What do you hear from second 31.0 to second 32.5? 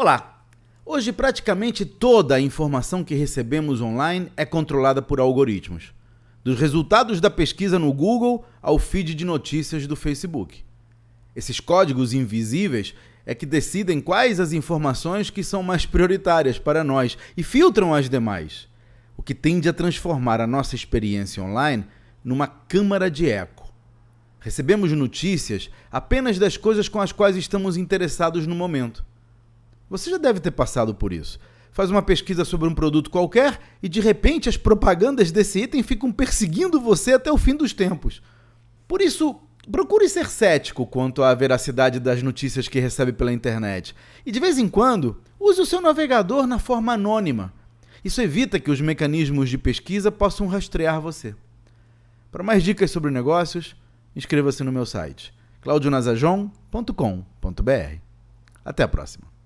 isso. Faz uma pesquisa